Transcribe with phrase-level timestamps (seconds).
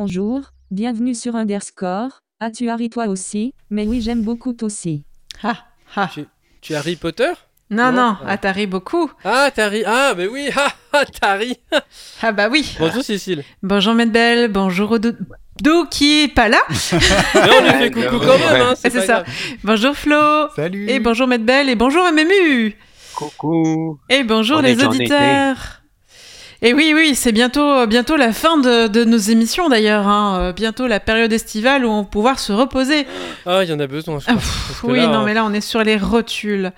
[0.00, 2.20] Bonjour, bienvenue sur Underscore.
[2.38, 5.02] Ah, tu Harry toi aussi Mais oui, j'aime beaucoup aussi.
[5.42, 5.56] Ah,
[5.96, 6.08] ah.
[6.14, 6.24] Tu,
[6.60, 7.32] tu es Harry Potter?
[7.68, 8.30] Non, Non, non, ah.
[8.30, 9.10] Atari beaucoup.
[9.24, 9.82] Ah, Tari.
[9.84, 11.58] Ah, mais oui, ah, ah, Tari.
[12.22, 12.76] Ah bah oui.
[12.78, 13.42] Bonjour Cécile.
[13.64, 15.10] Bonjour Medbel, bonjour Odo
[15.58, 16.60] Odo qui est pas là.
[17.34, 19.22] Mais on lui fait coucou quand même, hein, C'est pas ça.
[19.22, 19.26] grave.
[19.64, 20.48] Bonjour Flo.
[20.54, 22.76] Salut Et bonjour Medbel et bonjour MMU.
[23.16, 23.98] Coucou.
[24.08, 25.77] Et bonjour On les auditeurs.
[26.60, 30.08] Et oui, oui, c'est bientôt, bientôt la fin de, de nos émissions d'ailleurs.
[30.08, 30.38] hein.
[30.40, 33.06] Euh, Bientôt la période estivale où on va pouvoir se reposer.
[33.46, 35.44] Ah, il y en a besoin, je Ah, pff, oui, là, non, hein, mais là,
[35.44, 36.72] on est sur les rotules.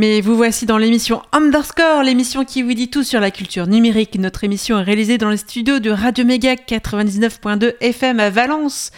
[0.00, 4.16] Mais vous voici dans l'émission Underscore, l'émission qui vous dit tout sur la culture numérique.
[4.16, 8.92] Notre émission est réalisée dans les studios de Radio Méga 99.2 FM à Valence.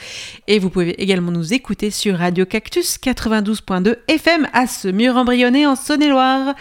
[0.46, 6.54] Et vous pouvez également nous écouter sur Radio Cactus 92.2 FM à Semur-en-Brionnais en Saône-et-Loire.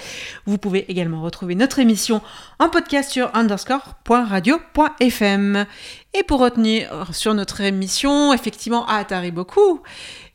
[0.46, 2.22] Vous pouvez également retrouver notre émission
[2.60, 5.66] en podcast sur underscore.radio.fm.
[6.16, 9.82] Et pour retenir sur notre émission, effectivement, à Atari beaucoup,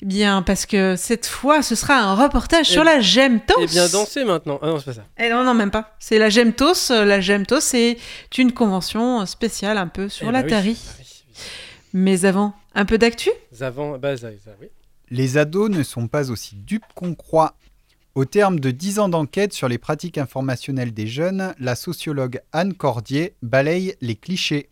[0.02, 3.60] eh bien, parce que cette fois, ce sera un reportage sur Eh- la Gemtos.
[3.60, 4.60] Et bien danser maintenant.
[4.62, 5.04] Ah non, c'est pas ça.
[5.18, 5.96] Eh non, non, même pas.
[5.98, 6.90] C'est la Gemtos.
[6.90, 7.96] La Gemtos, c'est
[8.38, 10.70] une convention spéciale un peu sur Eh bah l'Atari.
[10.70, 11.34] oui, bah oui, oui.
[11.92, 13.30] Mais avant, un peu d'actu?
[13.60, 14.68] Avant, bah ça, ça, oui.
[15.10, 17.56] Les ados ne sont pas aussi dupes qu'on croit.
[18.14, 22.74] Au terme de 10 ans d'enquête sur les pratiques informationnelles des jeunes, la sociologue Anne
[22.74, 24.70] Cordier balaye les clichés.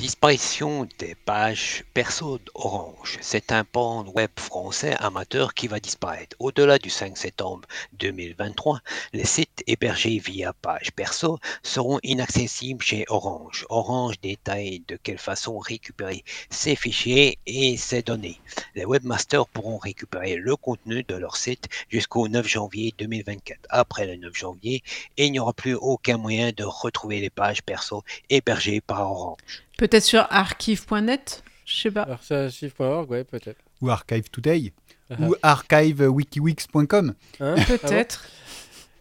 [0.00, 3.18] Disparition des pages perso d'Orange.
[3.20, 6.34] C'est un pan web français amateur qui va disparaître.
[6.38, 8.80] Au-delà du 5 septembre 2023,
[9.12, 13.66] les sites hébergés via page perso seront inaccessibles chez Orange.
[13.68, 18.40] Orange détaille de quelle façon récupérer ces fichiers et ces données.
[18.74, 23.66] Les webmasters pourront récupérer le contenu de leur site jusqu'au 9 janvier 2024.
[23.68, 24.82] Après le 9 janvier,
[25.18, 29.66] il n'y aura plus aucun moyen de retrouver les pages perso hébergées par Orange.
[29.80, 32.20] Peut-être sur archive.net Je sais pas.
[32.50, 33.56] Chiffre.org, ouais, peut-être.
[33.80, 34.74] Ou Archive Today.
[35.08, 35.14] Ah.
[35.22, 37.14] Ou archivewikiwix.com.
[37.40, 38.28] Hein Peut-être.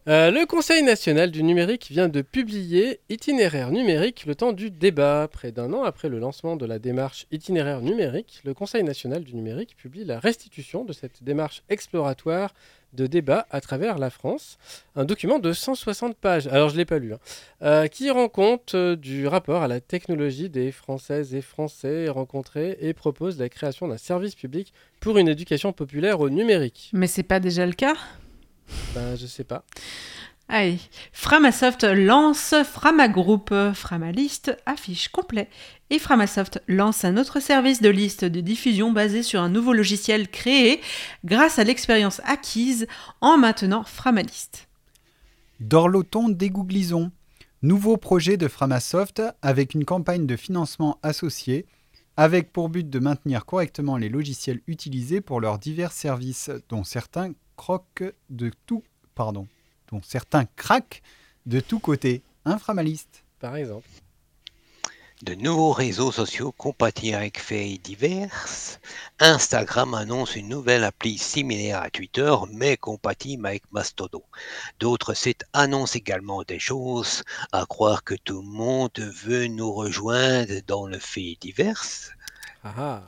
[0.08, 5.28] Euh, le Conseil national du numérique vient de publier Itinéraire numérique, le temps du débat.
[5.30, 9.36] Près d'un an après le lancement de la démarche Itinéraire numérique, le Conseil national du
[9.36, 12.54] numérique publie la restitution de cette démarche exploratoire
[12.94, 14.58] de débat à travers la France.
[14.96, 17.20] Un document de 160 pages, alors je ne l'ai pas lu, hein,
[17.62, 22.78] euh, qui rend compte euh, du rapport à la technologie des Françaises et Français rencontrés
[22.82, 26.90] et propose la création d'un service public pour une éducation populaire au numérique.
[26.94, 27.96] Mais c'est pas déjà le cas?
[28.94, 29.64] Ben, je sais pas.
[30.52, 30.80] Allez,
[31.12, 35.48] Framasoft lance Framagroup, Framalist affiche complet.
[35.92, 40.28] Et Framasoft lance un autre service de liste de diffusion basé sur un nouveau logiciel
[40.28, 40.82] créé
[41.24, 42.88] grâce à l'expérience acquise
[43.22, 44.68] en maintenant Framalist.
[45.60, 47.12] Dorloton dégooglisons.
[47.62, 51.68] Nouveau projet de Framasoft avec une campagne de financement associée,
[52.18, 57.34] avec pour but de maintenir correctement les logiciels utilisés pour leurs divers services, dont certains
[57.56, 58.84] croquent de tout,
[59.14, 59.48] pardon,
[59.92, 61.02] dont certains craquent
[61.46, 62.22] de tous côtés.
[62.46, 63.24] Inframaliste.
[63.40, 63.88] Par exemple.
[65.22, 68.80] De nouveaux réseaux sociaux compatibles avec faits divers.
[69.20, 74.24] Instagram annonce une nouvelle appli similaire à Twitter, mais compatible avec Mastodon.
[74.80, 80.54] D'autres sites annoncent également des choses, à croire que tout le monde veut nous rejoindre
[80.66, 81.84] dans le fait divers.
[82.64, 83.04] Ah ah.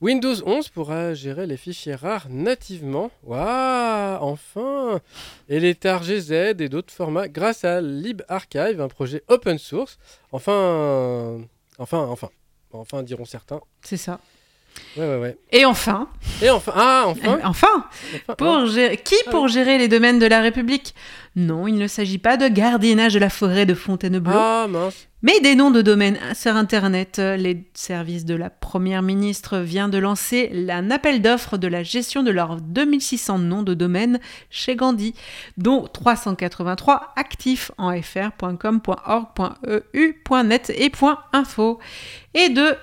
[0.00, 3.10] Windows 11 pourra gérer les fichiers rares nativement.
[3.24, 5.00] Waouh, enfin
[5.48, 9.98] Et les TAR GZ et d'autres formats grâce à LibArchive, un projet open source.
[10.30, 11.40] Enfin,
[11.78, 12.30] enfin, enfin,
[12.72, 13.60] enfin diront certains.
[13.82, 14.20] C'est ça.
[14.96, 15.36] Ouais, ouais, ouais.
[15.52, 16.08] Et enfin,
[16.42, 17.84] Et enfin, ah, enfin, enfin,
[18.26, 18.66] enfin, pour hein.
[18.66, 20.94] gérer- qui Ah pour gérer les domaines de la République?
[21.36, 24.32] Non, il ne s'agit pas de gardiennage de la forêt de Fontainebleau.
[24.34, 25.06] Ah mince.
[25.22, 29.98] Mais des noms de domaines sur Internet, les services de la Première ministre vient de
[29.98, 34.20] lancer un appel d'offres de la gestion de leurs 2600 noms de domaines
[34.50, 35.14] chez Gandhi,
[35.56, 40.92] dont 383 actifs en fr.com.org.eu.net et
[41.32, 41.78] .info,
[42.34, 42.74] et de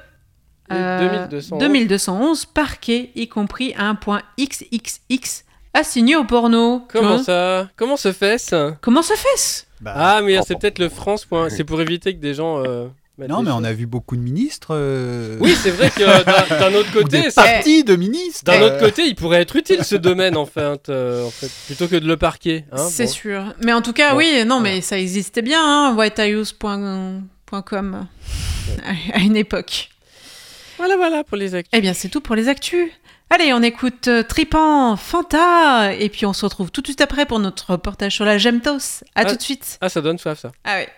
[0.71, 1.59] euh, 2211.
[1.61, 3.97] 2211 parquets, y compris un
[4.39, 6.83] .xxx assigné au porno.
[6.91, 7.69] Comment ça?
[7.75, 8.73] Comment se fait-ce?
[8.81, 9.63] Comment se fait-ce?
[9.81, 11.25] Bah, Ah, mais c'est peut-être le France.
[11.25, 12.63] point- C'est pour éviter que des gens.
[12.65, 14.69] euh, non, mais on a vu beaucoup de ministres.
[14.71, 16.23] euh, Oui, c'est vrai que euh,
[16.59, 18.43] d'un autre ou côté, des ça, partis de ministres.
[18.45, 21.49] D'un euh, autre côté, il pourrait être utile ce domaine en fait, euh, en fait
[21.67, 22.65] plutôt que de le parquer.
[22.71, 23.11] hein, C'est bon.
[23.11, 23.53] sûr.
[23.63, 28.07] Mais en tout cas, Bon, oui, non, mais ça existait bien, hein, whitehouse.com
[29.13, 29.89] à une époque.
[30.77, 31.69] Voilà, voilà pour les actus.
[31.73, 32.89] Eh bien, c'est tout pour les actus.
[33.29, 37.25] Allez, on écoute euh, Tripan, Fanta, et puis on se retrouve tout de suite après
[37.25, 39.03] pour notre reportage sur la Gemtos.
[39.15, 39.25] À Ah.
[39.25, 39.77] tout de suite.
[39.81, 40.51] Ah, ça donne soif ça.
[40.63, 40.89] Ah ouais.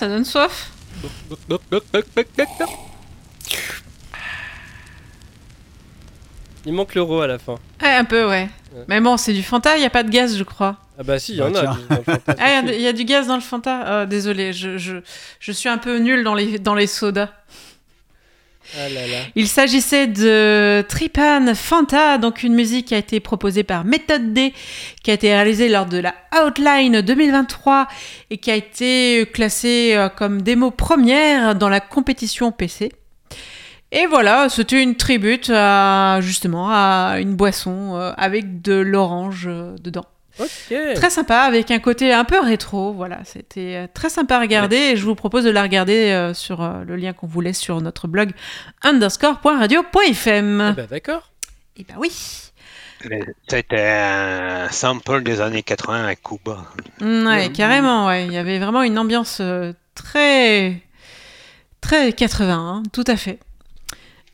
[0.00, 0.70] Ça donne soif.
[6.66, 7.54] Il manque l'euro à la fin.
[7.82, 8.48] Ouais, un peu, ouais.
[8.74, 8.84] Ouais.
[8.88, 10.76] Mais bon, c'est du Fanta, il n'y a pas de gaz, je crois.
[10.98, 11.62] Ah bah si, il y en Bah, a.
[11.62, 11.72] tiens.
[11.74, 14.52] du- dans le Fanta, Ah, il y a du gaz dans le Fanta Ah, Désolé,
[14.52, 14.96] je, je,
[15.38, 17.30] je suis un peu nul dans les, dans les sodas.
[18.76, 18.86] Ah.
[19.34, 24.52] Il s'agissait de Tripan Fanta, donc une musique qui a été proposée par Method D,
[25.02, 27.88] qui a été réalisée lors de la Outline 2023
[28.30, 32.92] et qui a été classée euh, comme démo première dans la compétition PC.
[33.92, 39.74] Et voilà, c'était une tribute à justement à une boisson euh, avec de l'orange euh,
[39.82, 40.06] dedans.
[40.94, 42.92] Très sympa, avec un côté un peu rétro.
[42.92, 46.34] Voilà, c'était euh, très sympa à regarder et je vous propose de la regarder euh,
[46.34, 48.30] sur euh, le lien qu'on vous laisse sur notre blog
[48.82, 50.60] underscore.radio.fm.
[50.60, 51.30] Ah bah d'accord.
[51.76, 52.10] Et bah oui.
[53.48, 56.66] C'était un sample des années 80 à Cuba.
[57.00, 57.52] Mm, ouais, Mm.
[57.52, 58.26] carrément, ouais.
[58.26, 59.40] Il y avait vraiment une ambiance
[59.94, 60.82] très.
[61.80, 63.38] très 80, hein, tout à fait.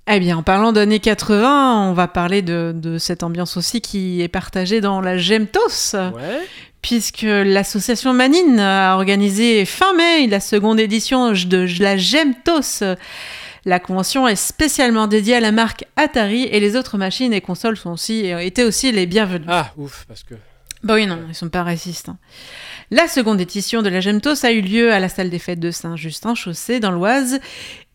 [0.08, 4.22] Eh bien, en parlant d'années 80, on va parler de, de cette ambiance aussi qui
[4.22, 5.94] est partagée dans la Gemtos.
[5.94, 6.46] Ouais.
[6.80, 12.84] puisque l'association Manine a organisé fin mai la seconde édition de la Gemtos.
[13.64, 17.76] La convention est spécialement dédiée à la marque Atari et les autres machines et consoles
[17.76, 19.46] sont aussi, étaient aussi les bienvenues.
[19.48, 20.34] Ah ouf, parce que.
[20.84, 22.10] Bah oui, non, ils sont pas racistes.
[22.92, 25.72] La seconde édition de la Gemtos a eu lieu à la salle des fêtes de
[25.72, 27.40] Saint-Justin-Chaussée dans l'Oise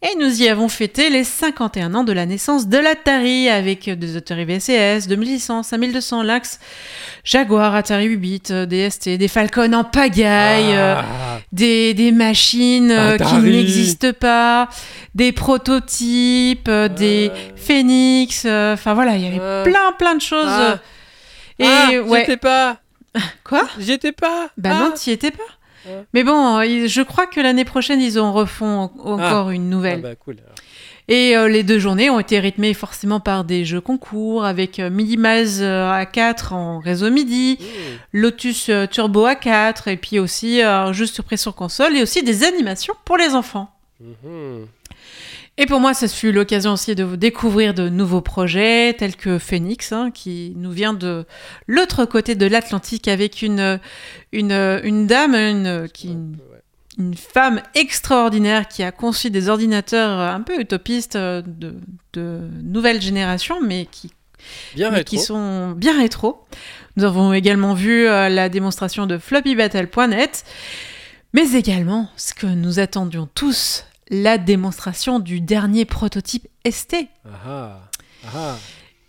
[0.04, 4.18] et nous y avons fêté les 51 ans de la naissance de l'Atari avec des
[4.18, 6.60] Atari VCS, 2600, 5200 Lynx,
[7.24, 12.90] Jaguar, Atari 8 bits, euh, DST, des Falcon en pagaille, euh, Ah, des, des machines
[12.92, 14.70] euh, qui n'existent pas,
[15.14, 17.32] des prototypes, euh, des.
[17.56, 20.48] Phoenix, euh, enfin voilà, il y avait plein plein de choses.
[20.48, 20.80] Ah.
[21.60, 22.24] Et ah, ouais.
[22.24, 22.78] étais pas.
[23.44, 23.68] Quoi?
[23.78, 24.50] J'y étais pas.
[24.58, 24.80] Bah Ah.
[24.80, 25.44] non, t'y étais pas.
[25.86, 26.04] Ouais.
[26.14, 29.76] Mais bon, euh, je crois que l'année prochaine, ils en refont en- encore une Ah
[29.76, 30.02] nouvelle.
[30.02, 30.38] bah cool.
[31.08, 34.90] Et euh, les deux journées ont été rythmées forcément par des jeux concours avec euh,
[34.90, 37.66] Minimaz euh, A4 en réseau MIDI, Mmh.
[38.14, 42.44] Lotus euh, Turbo A4 et puis aussi euh, jeux sur pression console et aussi des
[42.44, 43.72] animations pour les enfants.
[44.00, 44.68] Mhm.
[45.62, 49.38] Et pour moi, ça fut l'occasion aussi de vous découvrir de nouveaux projets tels que
[49.38, 51.24] Phoenix, hein, qui nous vient de
[51.68, 53.80] l'autre côté de l'Atlantique avec une,
[54.32, 56.18] une, une dame, une, qui,
[56.98, 61.76] une femme extraordinaire qui a conçu des ordinateurs un peu utopistes euh, de,
[62.14, 64.10] de nouvelle génération, mais qui,
[64.74, 66.44] Bien mais qui sont bien rétro.
[66.96, 70.44] Nous avons également vu euh, la démonstration de floppybattle.net,
[71.34, 77.08] mais également ce que nous attendions tous, la démonstration du dernier prototype ST.
[77.26, 77.80] Ah
[78.36, 78.58] ah.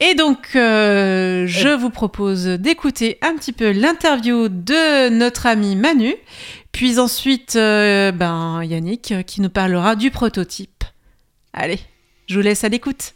[0.00, 6.14] Et donc, euh, je vous propose d'écouter un petit peu l'interview de notre ami Manu,
[6.72, 10.84] puis ensuite euh, ben, Yannick euh, qui nous parlera du prototype.
[11.52, 11.78] Allez,
[12.26, 13.14] je vous laisse à l'écoute.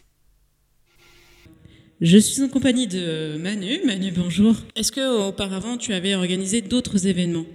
[2.00, 3.80] Je suis en compagnie de Manu.
[3.84, 4.54] Manu, bonjour.
[4.76, 7.46] Est-ce que auparavant tu avais organisé d'autres événements?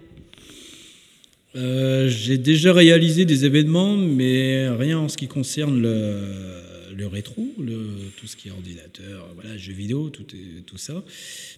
[1.55, 7.47] Euh, J'ai déjà réalisé des événements, mais rien en ce qui concerne le, rétro,
[8.17, 11.03] tout ce qui est ordinateur, voilà, jeux vidéo, tout, ça,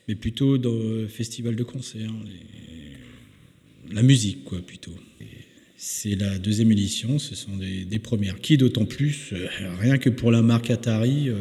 [0.07, 4.95] mais plutôt dans le festival de concerts, les- la musique, quoi, plutôt.
[5.75, 8.39] C'est la deuxième édition, ce sont des, premières.
[8.39, 9.47] Qui d'autant plus, euh,
[9.81, 11.35] rien que pour la marque Atari, euh,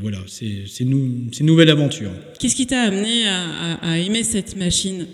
[0.00, 2.10] voilà, c'est nouvelle aventure.
[2.38, 5.06] Qu'est-ce qui t'a amené à aimer cette machine?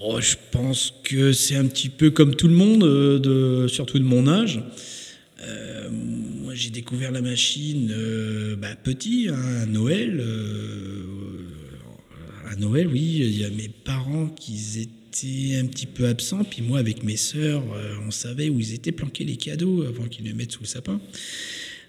[0.00, 4.04] Oh, je pense que c'est un petit peu comme tout le monde, euh, surtout de
[4.04, 4.60] mon âge.
[5.42, 10.22] Euh, moi, j'ai découvert la machine euh, bah, petit, hein, à Noël.
[12.48, 16.62] à Noël, oui, il y a mes parents qui étaient un petit peu absents, puis
[16.62, 17.64] moi, avec mes sœurs,
[18.06, 21.00] on savait où ils étaient planqués les cadeaux avant qu'ils les mettent sous le sapin.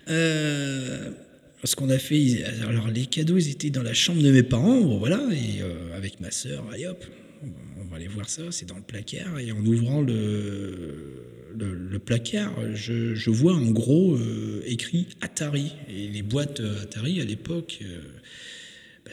[0.08, 4.80] Ce qu'on a fait, alors les cadeaux, ils étaient dans la chambre de mes parents,
[4.98, 5.62] voilà, et
[5.96, 7.06] avec ma sœur, allez hop,
[7.90, 13.30] on va aller voir ça, c'est dans le placard, et en ouvrant le, placard, je,
[13.30, 18.00] vois en gros euh, écrit Atari, et les boîtes euh, Atari à l'époque, euh,
[19.06, 19.12] bah,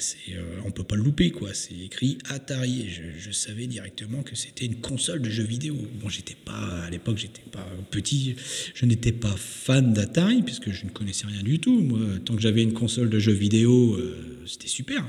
[0.67, 4.67] on peut pas le louper, quoi, c'est écrit Atari, et je, savais directement que c'était
[4.67, 5.75] une console de jeux vidéo.
[6.03, 8.37] Bon, j'étais pas, à l'époque, j'étais pas petit,
[8.75, 12.43] je n'étais pas fan d'Atari, puisque je ne connaissais rien du tout, moi, tant que
[12.43, 13.99] j'avais une console de jeux vidéo,
[14.47, 15.07] c'était super.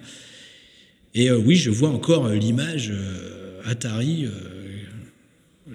[1.14, 2.94] Et oui, je vois encore l'image
[3.68, 4.32] Atari, euh,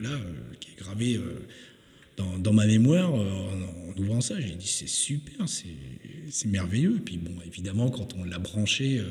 [0.01, 1.43] là, euh, qui est gravée euh,
[2.39, 4.41] dans, ma mémoire en, ouvrant ça.
[4.41, 6.97] J'ai dit, c'est super, c'est merveilleux.
[6.97, 9.03] Et puis bon, évidemment, quand on l'a branché,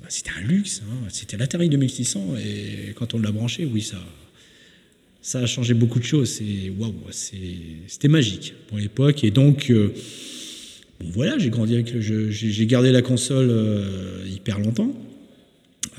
[0.00, 0.82] bah, c'était un luxe.
[0.84, 1.08] hein.
[1.10, 2.36] C'était l'Atari 2600.
[2.36, 3.86] Et quand on l'a branché, oui,
[5.22, 6.40] ça, a changé beaucoup de choses.
[6.78, 9.24] Waouh, c'était magique pour l'époque.
[9.24, 12.00] Et donc, bon, voilà, j'ai grandi avec.
[12.00, 13.52] J'ai gardé la console
[14.26, 14.94] hyper longtemps.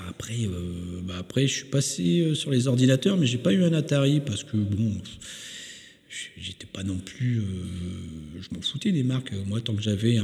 [0.10, 3.74] Après, euh, bah après, je suis passé sur les ordinateurs, mais j'ai pas eu un
[3.74, 4.94] Atari parce que bon,
[6.38, 7.42] j'étais pas non plus.
[8.40, 9.34] je m'en foutais des marques.
[9.48, 10.18] Moi, tant que j'avais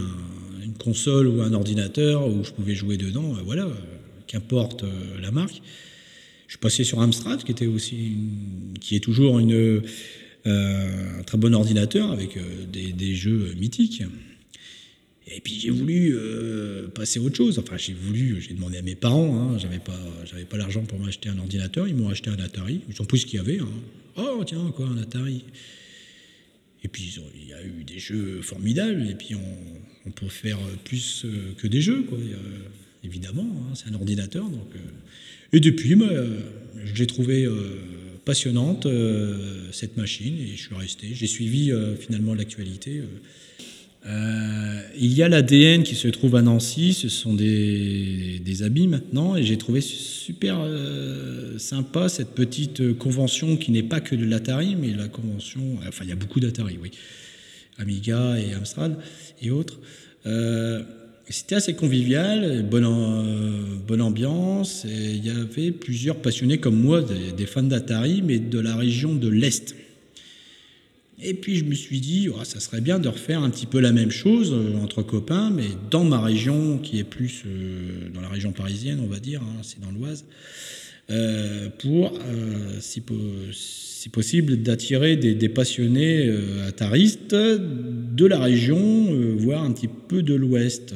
[0.64, 3.68] une console ou un ordinateur où je pouvais jouer dedans, voilà,
[4.28, 4.84] qu'importe
[5.22, 5.62] la marque.
[6.48, 8.18] Je suis passé sur Amstrad, qui était aussi,
[8.82, 9.84] qui est toujours une,
[10.48, 14.04] euh, un très bon ordinateur avec euh, des, jeux mythiques.
[15.32, 17.60] Et puis j'ai voulu euh, passer à autre chose.
[17.60, 19.36] Enfin, j'ai voulu, j'ai demandé à mes parents.
[19.36, 21.88] Hein, j'avais pas, j'avais pas l'argent pour m'acheter un ordinateur.
[21.88, 22.82] Ils m'ont acheté un Atari.
[22.90, 23.60] Ils ont pris ce qu'il y avait.
[23.60, 23.70] Hein.
[24.18, 25.44] Oh tiens, quoi, un Atari.
[26.84, 29.08] Et puis il y a eu des jeux formidables.
[29.10, 31.24] Et puis on, peut faire plus
[31.60, 32.18] que des jeux, quoi.
[33.04, 34.74] évidemment, hein, c'est un ordinateur, donc.
[35.54, 36.08] Et depuis, bah,
[36.84, 37.78] je l'ai trouvée euh,
[38.26, 41.08] passionnante, euh, cette machine, et je suis resté.
[41.14, 43.02] J'ai suivi euh, finalement l'actualité.
[44.06, 49.36] Il y a l'ADN qui se trouve à Nancy, ce sont des, des habits maintenant,
[49.36, 50.58] et j'ai trouvé super
[51.58, 56.10] sympa cette petite convention qui n'est pas que de l'Atari, mais la convention, enfin il
[56.10, 56.92] y a beaucoup d'Atari, oui,
[57.78, 58.98] Amiga et Amstrad
[59.42, 59.80] et autres.
[61.32, 62.88] C'était assez convivial, bonne,
[63.88, 64.86] bonne ambiance.
[64.86, 69.14] Et il y avait plusieurs passionnés comme moi, des, fans d'Atari, mais de la région
[69.14, 69.76] de l'Est.
[71.22, 73.80] Et puis je me suis dit, oh, ça serait bien de refaire un petit peu
[73.80, 78.22] la même chose euh, entre copains, mais dans ma région, qui est plus euh, dans
[78.22, 80.24] la région parisienne, on va dire, hein, c'est dans l'Oise,
[81.10, 82.14] euh, pour,
[82.80, 83.04] si,
[83.52, 86.32] si possible, d'attirer des, passionnés
[86.68, 90.94] ataristes de la région, voire un petit peu de l'Ouest.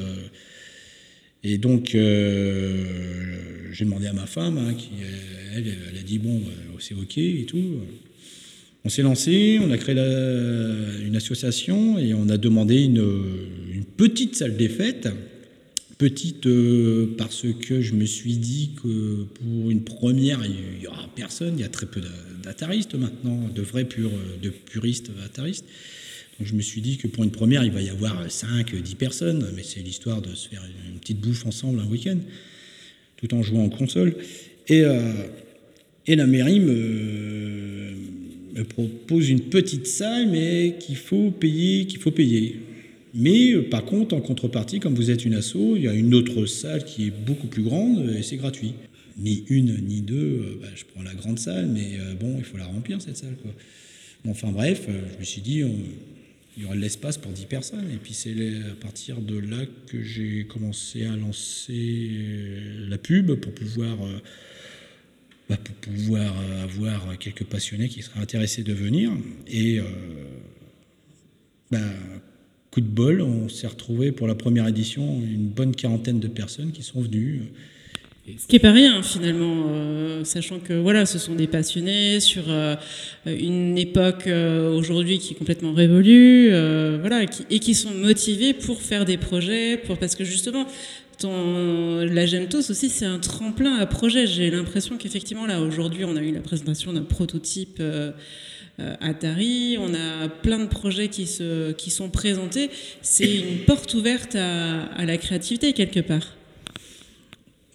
[1.43, 4.91] Et donc, j'ai demandé à ma femme, hein, qui,
[5.55, 6.43] elle, elle, a dit bon,
[6.79, 7.81] c'est ok et tout.
[8.85, 14.57] On s'est lancé, on a créé une association et on a demandé une, petite salle
[14.57, 15.07] des fêtes
[15.99, 21.07] Petite euh, parce que je me suis dit que pour une première, il n'y aura
[21.15, 22.01] personne, il y a très peu
[22.43, 24.11] d'ataristes maintenant, de vrais purs,
[24.41, 25.65] de puristes ataristes.
[26.39, 28.95] Donc je me suis dit que pour une première, il va y avoir 5, 10
[28.95, 32.17] personnes, mais c'est l'histoire de se faire une petite bouffe ensemble un week-end,
[33.17, 34.15] tout en jouant en console.
[34.67, 35.13] Et, euh,
[36.07, 37.72] et la mairie me,
[38.53, 42.59] me propose une petite salle, mais qu'il faut payer, qu'il faut payer.
[43.13, 46.13] Mais euh, par contre, en contrepartie, comme vous êtes une asso, il y a une
[46.13, 48.73] autre salle qui est beaucoup plus grande et c'est gratuit.
[49.17, 52.43] Ni une, ni deux, euh, bah, je prends la grande salle, mais euh, bon, il
[52.43, 53.35] faut la remplir cette salle.
[53.41, 53.51] Quoi.
[54.27, 55.61] enfin bref, je me suis dit,
[56.57, 57.91] il y aura de l'espace pour 10 personnes.
[57.93, 62.09] Et puis c'est à partir de là que j'ai commencé à lancer
[62.89, 63.99] la pub pour pouvoir,
[65.49, 66.33] bah, pour pouvoir
[66.63, 69.11] avoir quelques passionnés qui seraient intéressés de venir.
[69.47, 69.79] Et
[71.71, 71.79] bah,
[72.71, 76.71] coup de bol, on s'est retrouvé pour la première édition une bonne quarantaine de personnes
[76.71, 77.41] qui sont venues.
[78.25, 82.43] Ce qui est pas rien finalement, euh, sachant que voilà, ce sont des passionnés sur
[82.47, 82.75] euh,
[83.25, 86.47] une époque euh, aujourd'hui qui est complètement révolue,
[87.01, 90.65] voilà, et qui sont motivés pour faire des projets, pour parce que justement,
[91.17, 94.27] ton, la Gemtos aussi, c'est un tremplin à projet.
[94.27, 97.81] J'ai l'impression qu'effectivement là aujourd'hui, on a eu la présentation d'un prototype.
[98.79, 102.71] Euh, Atari, on a plein de projets qui, sont présentés.
[103.03, 106.35] C'est une porte ouverte à, la créativité quelque part.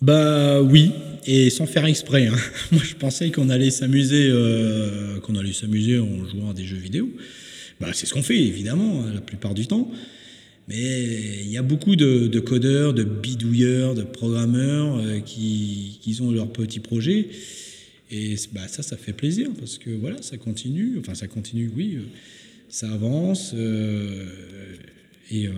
[0.02, 0.90] Bah oui,
[1.26, 2.26] et sans faire exprès.
[2.26, 2.36] Hein.
[2.72, 6.76] Moi, je pensais qu'on allait s'amuser, euh, qu'on allait s'amuser en jouant à des jeux
[6.76, 7.08] vidéo.
[7.80, 9.88] Bah, c'est ce qu'on fait évidemment hein, la plupart du temps.
[10.68, 16.30] Mais il y a beaucoup de, codeurs, de bidouilleurs, de programmeurs euh, qui, qui, ont
[16.30, 17.28] leurs petits projets
[18.10, 20.98] et bah, ça, ça fait plaisir parce que voilà, ça continue.
[20.98, 22.02] Enfin, ça continue, oui, euh,
[22.68, 23.52] ça avance.
[23.54, 24.26] Euh,
[25.30, 25.48] et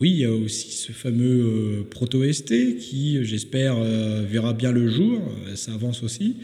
[0.00, 5.22] oui, il y a aussi ce fameux proto-ST qui, j'espère, verra bien le jour.
[5.54, 6.34] Ça avance aussi.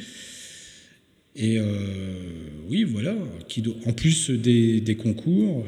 [1.35, 1.59] Et
[2.69, 3.17] oui, voilà,
[3.49, 5.67] qui, en plus des, des concours.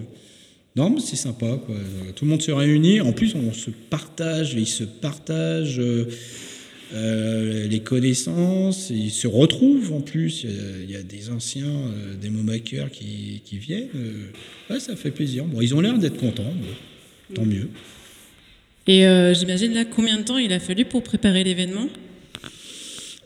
[0.76, 1.76] Non, mais c'est sympa, quoi.
[2.16, 3.00] Tout le monde se réunit.
[3.00, 5.80] En plus, on se partage, ils se partagent.
[6.94, 10.44] Euh, les connaissances, ils se retrouvent en plus.
[10.44, 13.88] Il y a, des anciens euh, des makers qui, qui viennent.
[14.70, 15.44] Euh, ça fait plaisir.
[15.44, 16.52] Bon, ils ont l'air d'être contents,
[17.34, 17.68] tant mieux.
[18.86, 21.88] Et j'imagine là combien de temps il a fallu pour préparer l'événement?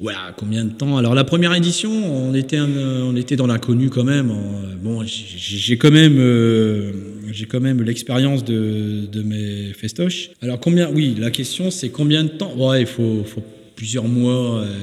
[0.00, 0.96] Voilà, combien de temps?
[0.96, 4.32] Alors la première édition, on était, on était dans l'inconnu quand même.
[4.80, 6.16] Bon, j'ai quand même,
[7.32, 10.30] j'ai quand même l'expérience de, de, mes festoches.
[10.40, 13.42] Alors combien Oui, la question c'est combien de temps Ouais, il faut, faut
[13.76, 14.74] plusieurs mois, euh,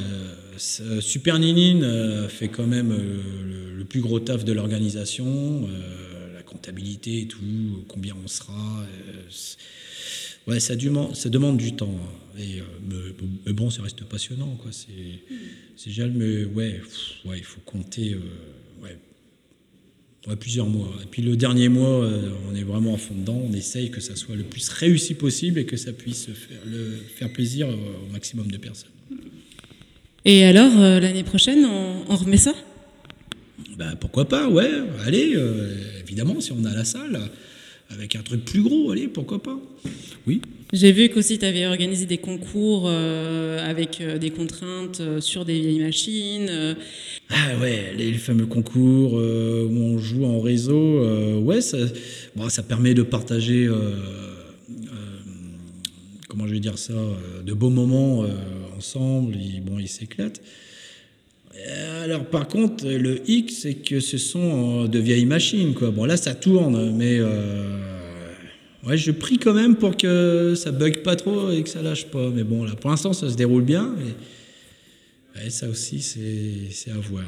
[0.82, 5.68] Euh, Super Ninine euh, fait quand même euh, le, le plus gros taf de l'organisation,
[6.34, 8.86] la comptabilité et tout, combien on sera.
[10.48, 10.74] ouais, ça,
[11.14, 11.94] ça demande du temps.
[11.94, 12.40] hein.
[12.40, 12.96] Et, mais,
[13.46, 14.56] mais bon, ça reste passionnant.
[14.62, 14.72] quoi.
[14.72, 15.20] C'est
[15.76, 18.16] c'est génial, mais ouais, pff, ouais, il faut compter
[18.82, 18.98] ouais,
[20.28, 20.92] ouais, plusieurs mois.
[21.04, 23.42] Et puis le dernier mois, euh, on est vraiment à fond dedans.
[23.50, 26.98] On essaye que ça soit le plus réussi possible et que ça puisse faire, le,
[27.16, 28.90] faire plaisir au maximum de personnes.
[30.26, 32.54] Et alors, euh, l'année prochaine, on, on remet ça?
[33.78, 34.72] Bah, pourquoi pas, ouais,
[35.06, 37.20] allez, euh, évidemment, si on a la salle,
[37.90, 39.60] avec un truc plus gros, allez, pourquoi pas.
[40.26, 40.42] Oui.
[40.74, 45.46] J'ai vu qu'aussi tu avais organisé des concours euh, avec euh, des contraintes euh, sur
[45.46, 46.76] des vieilles machines.
[47.30, 49.18] Ah ouais, les, fameux concours où
[49.78, 51.04] on joue en réseau,
[51.40, 51.78] ouais, ça,
[52.36, 53.68] bon, ça permet de partager,
[56.28, 56.94] comment je vais dire ça,
[57.44, 58.26] de beaux moments
[58.78, 60.42] ensemble, bon, ils s'éclatent.
[62.04, 65.74] Alors par contre, le hic, c'est que ce sont de vieilles machines.
[65.74, 67.20] Bon là, ça tourne, mais
[68.86, 72.06] ouais, je prie quand même pour que ça bug pas trop et que ça lâche
[72.06, 72.30] pas.
[72.30, 73.96] Mais bon, là, pour l'instant, ça se déroule bien.
[75.36, 77.26] Et, ouais, ça aussi, c'est à voir.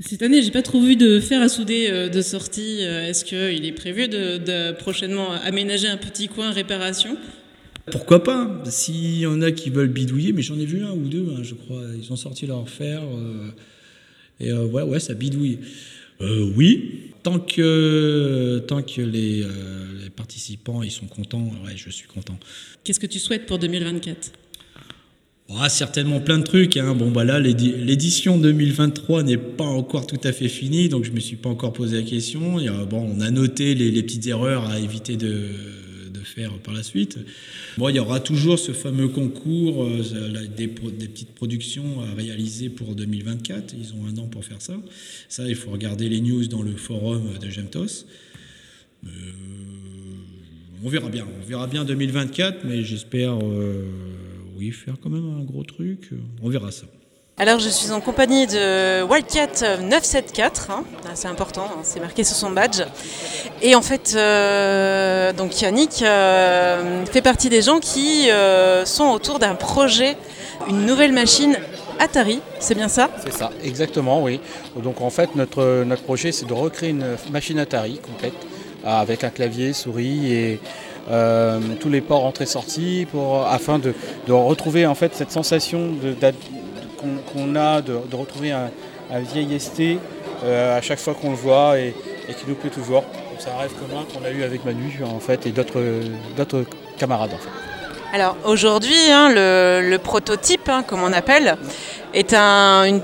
[0.00, 2.78] Cette année, j'ai pas trop vu de fer à souder euh, de sortie.
[2.82, 7.16] Euh, Est-ce qu'il est prévu de, de prochainement aménager un petit coin réparation?
[7.90, 8.62] Pourquoi pas?
[8.66, 11.40] S'il y en a qui veulent bidouiller, mais j'en ai vu un ou deux, hein,
[11.42, 11.82] je crois.
[12.00, 13.02] Ils ont sorti leur fer.
[13.02, 13.50] euh,
[14.40, 15.58] et euh, ouais, ouais, ça bidouille.
[16.20, 19.44] Euh, oui, tant que, tant que les
[20.22, 22.38] participants ils sont contents, ouais, je suis content.
[22.84, 24.32] Qu'est-ce que tu souhaites pour 2024
[25.50, 26.76] Ah, certainement plein de trucs.
[26.76, 26.94] Hein.
[26.94, 31.12] Bon, bah là, l'édi- l'édition 2023 n'est pas encore tout à fait finie, donc je
[31.12, 32.58] me suis pas encore posé la question.
[32.58, 35.30] A- bon, on a noté les, les petites erreurs à éviter de,
[36.12, 37.16] de faire par la suite.
[37.78, 42.94] Bon, il y aura toujours ce fameux concours, euh, des petites productions à réaliser pour
[42.94, 43.74] 2024.
[43.80, 44.74] Ils ont un an pour faire ça.
[45.28, 48.04] Ça, il faut regarder les news dans le forum de Gemtos.
[49.06, 49.08] Euh,
[50.84, 51.26] on verra bien.
[51.42, 53.84] On verra bien 2024, mais j'espère, euh,
[54.56, 56.10] oui, faire quand même un gros truc.
[56.42, 56.86] On verra ça.
[57.40, 60.84] Alors je suis en compagnie de Wildcat 974, hein.
[61.04, 62.82] Ah, c'est important, hein, c'est marqué sur son badge.
[63.62, 69.38] Et en fait, euh, donc Yannick euh, fait partie des gens qui euh, sont autour
[69.38, 70.16] d'un projet,
[70.68, 71.56] une nouvelle machine
[72.00, 73.08] Atari, c'est bien ça?
[73.24, 74.40] C'est ça, exactement, oui.
[74.82, 79.24] Donc en fait, notre, notre projet, c'est de recréer une machine Atari complète, euh, avec
[79.24, 80.60] un clavier, souris et
[81.10, 83.94] euh, tous les ports entrée-sortie, pour, afin de,
[84.26, 85.90] de retrouver en fait cette sensation
[87.32, 88.70] qu'on a de, de retrouver un,
[89.10, 89.80] un vieil ST
[90.44, 91.94] euh, à chaque fois qu'on le voit et,
[92.28, 93.04] et qui nous plaît toujours.
[93.38, 95.80] C'est un rêve commun qu'on a eu avec Manu en fait et d'autres
[96.36, 96.64] d'autres
[96.98, 97.48] camarades en fait.
[98.12, 101.56] Alors aujourd'hui, hein, le, le prototype, hein, comme on appelle,
[102.14, 103.02] est un, une-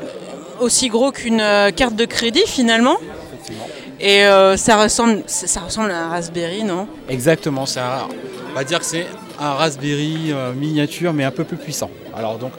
[0.60, 2.96] aussi gros qu'une euh, carte de crédit finalement.
[3.32, 3.66] Effectivement.
[4.00, 6.86] Et euh, ça, ressemble, ça ressemble à un Raspberry, non?
[7.08, 8.08] Exactement, c'est un,
[8.50, 9.06] on va dire que c'est
[9.40, 11.90] un Raspberry euh, miniature mais un peu plus puissant.
[12.14, 12.52] Alors donc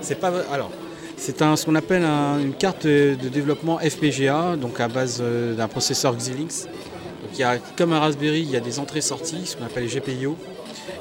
[0.00, 0.70] c'est pas alors
[1.16, 5.18] c'est un ce qu'on appelle un- une carte de, de développement FPGA donc à base
[5.20, 6.64] euh, d'un processeur Xilinx.
[6.66, 9.84] Donc il y a comme un Raspberry, il y a des entrées-sorties, ce qu'on appelle
[9.84, 10.36] les GPIO.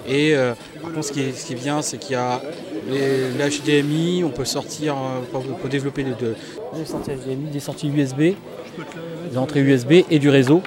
[0.08, 2.42] Et euh, par contre ce qui est, ce qui est bien c'est qu'il y a
[3.38, 6.36] l'HDMI, on peut sortir euh, on peut- on peut développer les deux
[6.76, 8.22] des sorties HDMI, des sorties USB,
[9.32, 10.62] des entrées USB et du réseau.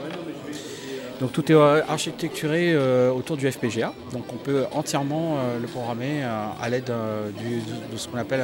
[1.21, 3.93] Donc tout est euh, architecturé euh, autour du FPGA.
[4.13, 6.23] Donc on peut entièrement euh, le programmer
[6.61, 6.93] à l'aide
[7.39, 7.61] du-
[7.93, 8.43] de ce qu'on appelle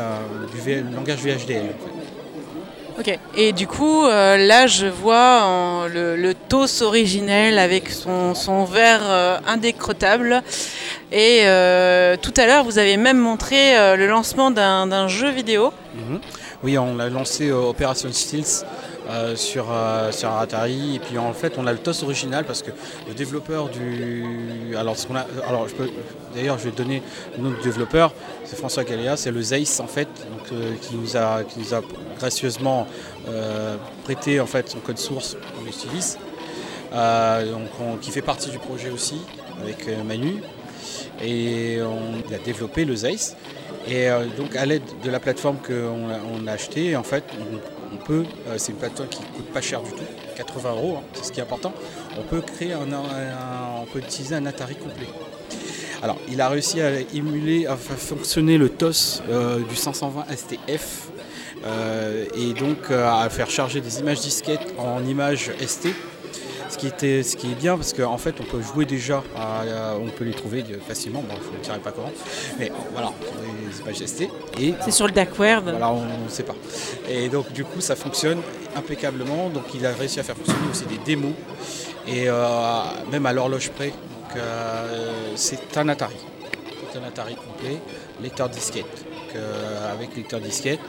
[0.54, 1.62] du V- langage VHDL.
[1.64, 3.10] en fait.
[3.12, 3.18] Ok.
[3.36, 9.40] Et du coup, là, je vois en- le, le TOS originel avec son, son verre
[9.46, 10.42] indécrottable.
[11.12, 15.72] Et euh, tout à l'heure, vous avez même montré le lancement d'un jeu vidéo.
[15.94, 16.18] Mhm.
[16.64, 18.64] Oui, on a lancé Operation Steels
[19.10, 20.96] euh, sur, euh, sur Atari.
[20.96, 22.70] Et puis en fait on a le TOS original parce que
[23.08, 25.88] le développeur du alors ce qu'on a alors je peux
[26.34, 27.02] d'ailleurs je vais donner
[27.36, 28.12] le nom développeur.
[28.44, 31.74] C'est François Galéa c'est le Zeiss en fait donc, euh, qui nous a qui nous
[31.74, 31.80] a
[32.18, 32.86] gracieusement
[34.04, 36.18] prêté en fait son code source qu'on utilise
[36.92, 39.20] donc on- qui fait partie du projet aussi
[39.62, 40.42] avec Manu.
[41.22, 43.36] Et on a développé le Zeiss.
[43.88, 47.24] Et donc à l'aide de la plateforme qu'on a, on a achetée, en fait,
[47.92, 50.05] on peut, euh, c'est une plateforme qui coûte pas cher du tout,
[50.37, 51.72] 80 euros, hein, c'est ce qui est important.
[52.18, 52.87] On peut créer un,
[53.81, 55.09] on peut utiliser un Atari complet.
[56.03, 61.09] Alors, il a réussi à émuler, à faire fonctionner le TOS euh, du 520 STF
[61.64, 65.88] euh, et donc à faire charger des images disquettes en images ST.
[66.70, 69.96] Ce qui, était, ce qui est bien, parce qu'en fait, on peut jouer déjà, à-
[70.00, 72.12] on peut les trouver facilement, bon, je ne dirai pas comment,
[72.59, 74.28] mais voilà, sur les pages ST.
[74.61, 75.62] Et C'est sur le dark web.
[75.64, 76.54] voilà, on ne sait pas.
[77.09, 78.40] Et donc, du coup, ça fonctionne
[78.76, 79.48] impeccablement.
[79.48, 81.33] Donc, il a réussi à faire fonctionner aussi des démos,
[82.07, 83.88] et euh, même à l'horloge près.
[83.88, 86.16] Donc, euh, c'est un Atari.
[86.92, 87.78] C'est un Atari complet,
[88.22, 88.85] lecteur disquette.
[88.85, 90.81] Donc, euh, avec lecteur disquette.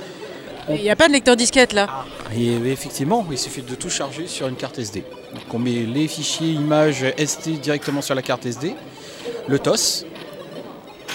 [0.69, 1.87] Il n'y a pas de lecteur disquette là?
[2.35, 5.03] Et effectivement, il suffit de tout charger sur une carte SD.
[5.33, 8.75] Donc, on met les fichiers images ST directement sur la carte SD,
[9.47, 10.05] le TOS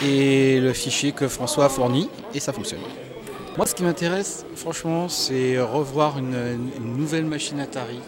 [0.04, 2.80] et le fichier que François a fourni, et ça fonctionne.
[3.56, 8.00] Moi, ce qui m'intéresse, franchement, c'est revoir une, nouvelle machine Atari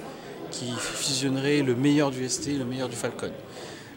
[0.51, 3.31] qui fusionnerait le meilleur du ST et le meilleur du Falcon.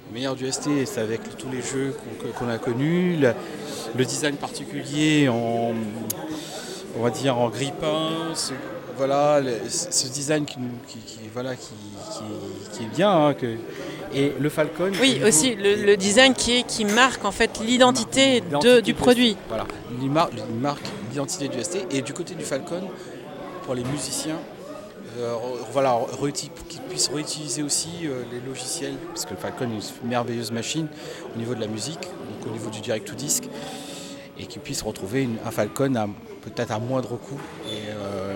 [0.09, 1.95] Le meilleur du ST, c'est avec tous les jeux
[2.37, 3.17] qu'on a connus,
[3.95, 5.73] le, design particulier en,
[6.97, 7.51] on va dire en
[8.35, 8.53] ce,
[8.99, 13.09] voilà, le- ce design qui, nous- qui- qui- voilà, qui, est bien.
[13.27, 13.55] hein, que-
[14.13, 14.91] et le Falcon.
[14.99, 18.91] Oui, aussi le, le design qui, est, qui marque en fait l'identité de- L'identité du
[18.91, 19.37] du produit.
[19.47, 19.65] Voilà,
[20.01, 21.77] il marque, il marque l'identité du ST.
[21.91, 22.81] Et du côté du Falcon,
[23.63, 24.37] pour les musiciens,
[25.19, 25.33] euh,
[25.71, 25.97] voilà,
[26.67, 30.87] qu'ils puissent réutiliser aussi euh, les logiciels, parce que le Falcon est une merveilleuse machine
[31.33, 33.43] au niveau de la musique, donc au niveau du direct to disc,
[34.37, 36.07] et qu'ils puissent retrouver une- un Falcon à
[36.41, 38.28] peut-être à moindre coût et euh,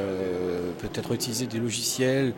[0.87, 2.33] peut-être utiliser des logiciels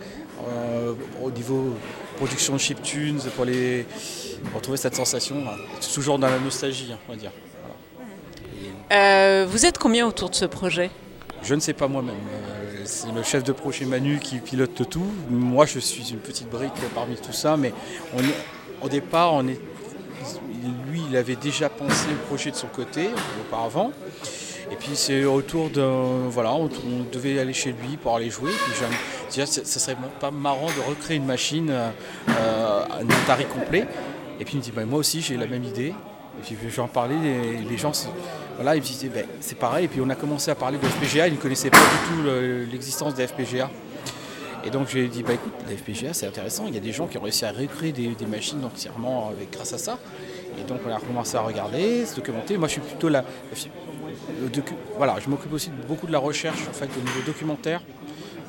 [0.48, 1.74] euh, au niveau
[2.18, 3.86] production de chiptunes pour les
[4.54, 5.56] retrouver cette sensation, hein.
[5.94, 7.32] Toujours dans la nostalgie, hein, on va dire.
[8.92, 10.92] Euh, vous êtes combien autour de ce projet?
[11.42, 12.16] Je ne sais pas moi-même.
[12.16, 15.08] Euh, C'est le chef de projet Manu qui pilote tout.
[15.30, 17.74] Moi, je suis une petite brique parmi tout ça, mais
[18.16, 18.36] on est-
[18.84, 19.60] au départ, on est,
[20.92, 23.10] lui, il avait déjà pensé le projet de son côté
[23.42, 23.92] auparavant.
[24.72, 25.82] Et puis c'est autour de
[26.30, 26.70] voilà, on,
[27.12, 28.52] devait aller chez lui pour aller jouer.
[28.52, 28.86] Puis
[29.30, 33.88] déjà, ça serait pas marrant de recréer une machine, euh, un Atari complet.
[34.40, 35.94] Et puis il me dit, bah, moi aussi j'ai la même idée.
[36.40, 37.92] Et puis j'en parlais, les, les gens,
[38.56, 39.86] voilà, ils disaient, ben, c'est pareil.
[39.86, 42.24] Et puis on a commencé à parler de FPGA, ils ne connaissaient pas du tout
[42.24, 43.70] le- l'existence des FPGA.
[44.66, 47.06] Et donc j'ai dit, bah écoute, la FPGA c'est intéressant, il y a des gens
[47.06, 50.00] qui ont réussi à recréer des, machines entièrement avec, grâce à ça.
[50.60, 52.58] Et donc on a recommencé à regarder, se documenter.
[52.58, 53.24] Moi je suis plutôt là.
[54.98, 57.82] Voilà, je m'occupe aussi beaucoup de la recherche en fait au niveau documentaire.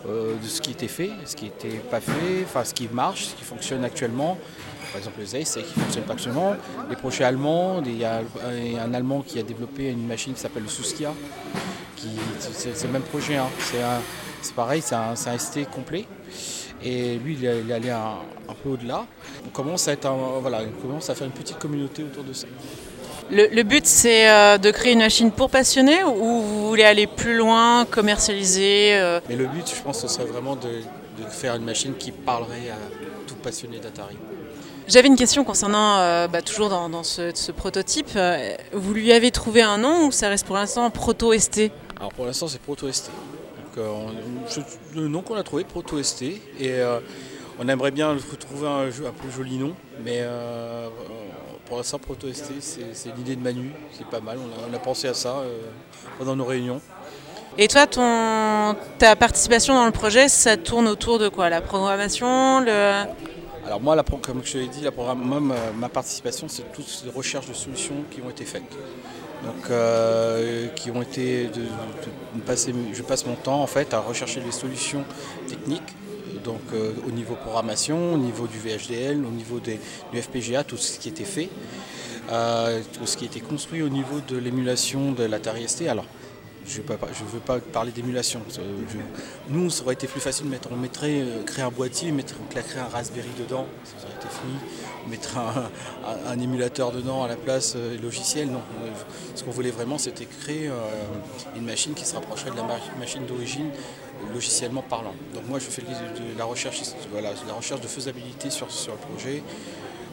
[0.09, 3.25] euh, de ce qui était fait, ce qui n'était pas fait, enfin ce qui marche,
[3.25, 4.39] ce qui fonctionne actuellement.
[4.93, 6.55] Par exemple le Zeiss, qui ne fonctionne pas actuellement.
[6.89, 8.21] Les projets allemands, il y a
[8.85, 11.13] un Allemand qui a développé une machine qui s'appelle le Suskia.
[11.97, 13.49] qui- C'est le même projet, hein.
[14.43, 16.05] c'est pareil, c'est un, un ST complet.
[16.85, 18.19] Et lui, il est allé un,
[18.63, 19.07] peu au-delà.
[19.45, 22.47] On voilà, on commence à faire une petite communauté autour de ça.
[23.31, 27.07] Le, le but c'est euh, de créer une machine pour passionnés ou vous voulez aller
[27.09, 31.57] plus loin, commercialiser euh, Mais le but, je pense, ce serait vraiment de, de faire
[31.57, 32.77] une machine qui parlerait à
[33.27, 34.17] tout passionné d'Atari.
[34.87, 38.11] J'avais une question concernant, euh, bah, toujours dans, dans ce, ce prototype.
[38.73, 42.47] Vous lui avez trouvé un nom ou ça reste pour l'instant Proto-ST Alors pour l'instant,
[42.47, 43.11] c'est Proto ST.
[43.77, 46.23] Donc, on- je- le nom qu'on a trouvé, Proto ST.
[46.61, 46.75] Et
[47.59, 49.75] on aimerait bien trouver un, un peu joli nom.
[50.05, 50.87] Mais euh,
[51.67, 53.71] pour l'instant, Proto ST, c'est l'idée de Manu.
[53.93, 54.39] C'est pas mal.
[54.39, 55.59] On a, on a pensé à ça euh,
[56.19, 56.81] pendant nos réunions.
[57.59, 61.49] Et toi, ton, ta participation dans le projet, ça tourne autour de quoi?
[61.49, 63.05] La programmation le...
[63.67, 67.03] Alors moi, la comme je l'ai dit, la programme, moi, ma, ma participation, c'est toutes
[67.05, 68.63] les recherches de solutions qui ont été faites.
[69.45, 73.93] Donc, euh, qui ont été de, de- de passer, je passe mon temps en fait
[73.93, 75.05] à rechercher les solutions
[75.49, 75.95] techniques.
[76.47, 79.81] Donc euh, au niveau programmation, au niveau du VHDL, au niveau des,
[80.13, 81.49] du FPGA, tout ce qui était fait,
[82.31, 85.89] euh, tout ce qui était construit au niveau de l'émulation de l'Atari ST.
[85.89, 86.07] Alors
[86.69, 88.41] je ne veux pas parler d'émulation.
[89.51, 92.35] Nous, ça aurait été plus facile de mettre, on mettrait, euh, créer un boîtier, mettre,
[92.43, 94.55] on claquerait un Raspberry dedans, ça aurait été fini.
[95.05, 95.39] On mettrait
[96.27, 98.51] un, émulateur dedans à la place euh, logiciel.
[98.51, 98.63] Non,
[99.35, 100.71] ce qu'on voulait vraiment, c'était créer
[101.57, 103.71] une machine qui se rapprocherait de la ma- machine d'origine
[104.33, 105.15] logiciellement parlant.
[105.35, 108.93] Donc moi, je fais de la recherche, voilà, de la recherche de faisabilité sur, sur
[108.93, 109.43] le projet.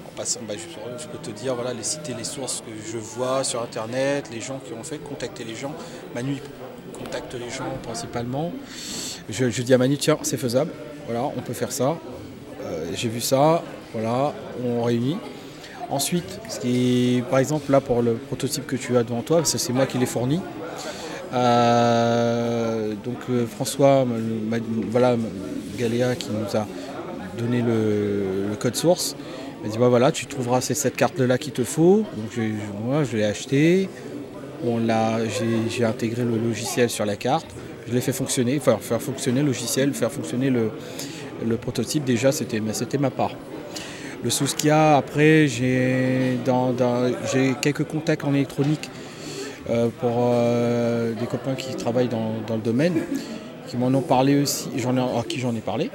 [0.08, 3.44] En passant, bah, je, peux te dire, voilà, les citer les sources que je vois
[3.44, 5.74] sur Internet, les gens qui ont fait, contacter les gens.
[6.13, 6.38] Manu
[6.94, 8.52] contacte les gens principalement.
[9.30, 10.72] Je, dis à Manu, tiens, c'est faisable,
[11.06, 11.98] voilà, on peut faire ça.
[12.62, 13.63] Euh, J'ai vu ça,
[13.94, 15.18] voilà, on réunit.
[15.89, 19.74] Ensuite, ce qui par exemple, là pour le prototype que tu as devant toi, c'est
[19.74, 20.39] moi qui l'ai fourni.
[21.34, 24.06] Euh, donc euh, François,
[24.89, 25.15] voilà,
[25.78, 26.67] Galéa qui nous a
[27.38, 29.15] donné le, code source.
[29.60, 32.06] Il m'a dit bah voilà, tu trouveras cette carte là qu'il te faut.
[32.36, 32.41] Je,
[32.86, 33.89] moi je l'ai acheté.
[35.69, 37.48] J'ai, intégré le logiciel sur la carte.
[37.88, 40.72] Je l'ai fait fonctionner, enfin faire fonctionner le logiciel, faire fonctionner le,
[41.58, 42.62] prototype déjà c'était
[42.98, 43.32] ma part.
[44.24, 46.74] Le souci qu'il y a après, j'ai dans,
[47.34, 48.89] j'ai quelques contacts en électronique
[49.65, 52.95] pour euh, des copains qui travaillent dans, le domaine,
[53.67, 55.89] qui m'en ont parlé aussi, à qui j'en ai parlé.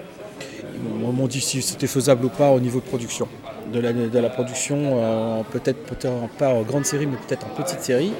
[0.75, 3.29] Ils m'ont dit si c'était faisable ou pas au niveau de production.
[3.73, 8.13] De la, production, euh, peut-être peut pas en grande série, mais peut-être en petite série.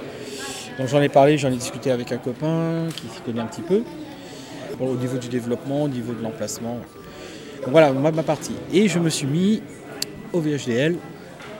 [0.79, 3.63] Donc j'en ai parlé, j'en ai discuté avec un copain qui s'y connaît un petit
[3.63, 3.83] peu,
[4.81, 6.79] au niveau du développement, au niveau de l'emplacement.
[7.67, 8.55] Voilà, ma partie.
[8.73, 9.63] Et je me suis mis
[10.33, 10.97] au VHDL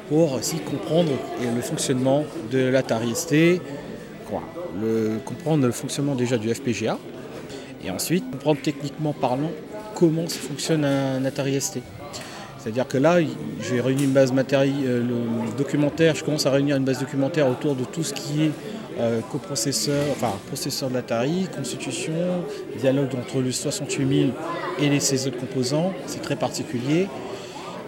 [0.09, 3.61] pour aussi comprendre le fonctionnement de l'Atari ST,
[4.29, 4.43] quoi,
[5.25, 6.99] comprendre le fonctionnement déjà du FPGA,
[7.85, 9.51] et ensuite comprendre techniquement parlant
[9.95, 11.79] comment ça fonctionne un Atari ST.
[12.59, 13.19] C'est-à-dire que là,
[13.63, 15.03] j'ai réuni une base matérielle, euh,
[15.57, 18.51] documentaire, je commence à réunir une base documentaire autour de tout ce qui est
[19.01, 19.21] euh,
[20.11, 22.13] enfin processeur de l'Atari, constitution,
[22.79, 24.33] dialogue entre le 68000
[24.81, 27.07] et les, ses autres composants, c'est très particulier.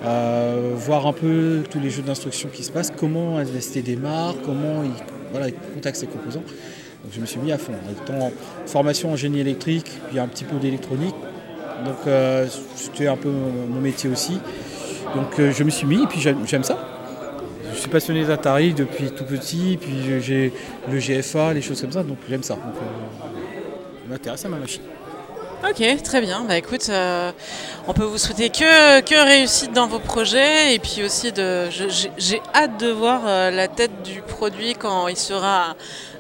[0.03, 4.35] Euh, voir un peu tous les jeux d'instruction qui se passent, comment un ST démarre,
[4.45, 4.93] comment il,
[5.31, 6.43] voilà, il contacte ses composants.
[7.05, 7.75] Donc je me suis mis à fond.
[7.91, 8.33] Étant
[8.67, 11.15] formation en génie électrique, puis un petit peu d'électronique.
[11.85, 14.41] Donc euh, c'était un peu mon métier aussi.
[15.15, 16.79] Donc euh, je me suis mis et puis j'aime ça.
[17.73, 20.53] Je suis passionné d'Atari depuis tout petit, puis j'ai
[20.91, 22.55] le GFA, les choses comme ça, donc j'aime ça.
[22.55, 22.75] Donc,
[24.09, 24.83] m'intéresse à ma machine.
[25.69, 26.45] Ok, très bien.
[26.49, 27.33] Bah écoute, euh,
[27.87, 31.69] on peut vous souhaiter que, que réussite dans vos projets et puis aussi de.
[32.17, 35.75] J'ai hâte de voir euh, la tête du produit quand il sera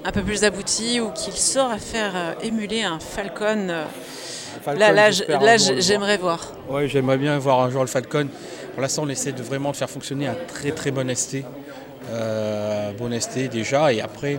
[0.04, 3.68] un peu plus abouti ou qu'il saura faire euh, émuler un Falcon.
[4.62, 4.92] Falcon, là,
[5.40, 6.52] là, j'aimerais voir.
[6.68, 8.28] Ouais, j'aimerais bien voir un jour le Falcon.
[8.74, 11.38] Pour l'instant, on essaie de vraiment de faire fonctionner un très très bon ST.
[12.12, 14.38] Euh, bon ST déjà, et après,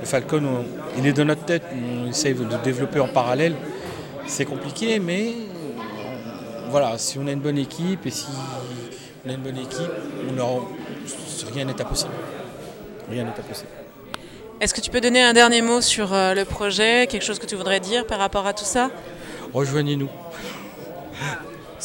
[0.00, 1.62] le Falcon, on- il est dans notre tête.
[2.04, 3.54] On essaie de le développer en parallèle.
[4.26, 8.26] C'est compliqué, mais euh, voilà, si on a une bonne équipe et si
[9.24, 9.90] on a une bonne équipe,
[10.30, 10.64] on aura,
[11.52, 12.12] rien n'est impossible.
[13.10, 13.68] Rien n'est impossible.
[14.60, 17.46] Est-ce que tu peux donner un dernier mot sur euh, le projet, quelque chose que
[17.46, 18.90] tu voudrais dire par rapport à tout ça?
[19.52, 20.08] Rejoignez-nous.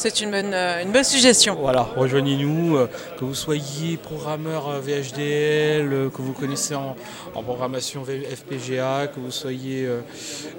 [0.00, 1.56] C'est une bonne, euh, une bonne suggestion.
[1.56, 2.86] Voilà, rejoignez-nous, euh,
[3.18, 6.94] que vous soyez programmeur euh, VHDL, que vous connaissez en,
[7.34, 10.00] en programmation V- FPGA, que vous soyez euh,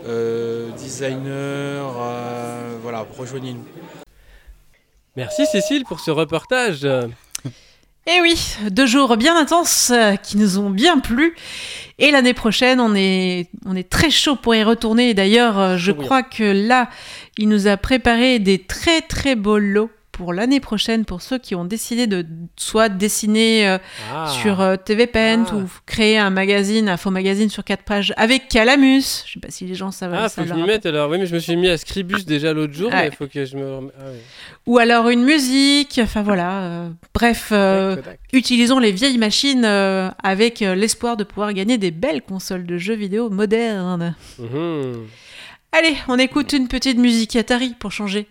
[0.06, 3.64] euh, designer, euh, voilà, rejoignez-nous.
[5.16, 6.86] Merci Cécile pour ce reportage.
[8.12, 11.36] Eh oui, deux jours bien intenses euh, qui nous ont bien plu.
[12.00, 15.10] Et l'année prochaine, on est, on est très chaud pour y retourner.
[15.10, 16.90] Et D'ailleurs, euh, je crois que là,
[17.38, 21.56] il nous a préparé des très très beaux lots pour l'année prochaine pour ceux qui
[21.56, 22.26] ont décidé de
[22.58, 23.78] soit dessiner euh,
[24.14, 24.28] Ah.
[24.28, 25.56] sur euh, TV Paint Ah.
[25.56, 29.24] ou créer un magazine, un faux magazine sur quatre pages avec Calamus.
[29.26, 30.14] Je sais pas si les gens savent.
[30.14, 31.10] Ah, ça faut que je m'y mette alors.
[31.10, 33.46] Oui, mais je me suis mis à Scribus déjà l'autre jour, mais il faut que
[33.46, 33.90] je me.
[33.98, 34.18] Ah, oui.
[34.68, 36.02] Ou alors une musique.
[36.04, 36.64] Enfin voilà.
[36.64, 37.52] euh, bref.
[37.54, 38.20] euh, Tac, tac.
[38.34, 42.78] utilisons les vieilles machines euh, avec euh, l'espoir de pouvoir gagner des belles consoles de
[42.78, 44.16] jeux vidéo modernes.
[44.38, 45.06] Mhm.
[45.72, 48.28] Allez, on écoute une petite musique Atari pour changer.